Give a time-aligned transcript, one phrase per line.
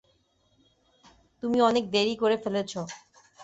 [1.43, 2.71] তুমি অনেক দেরি করে ফেলেছ।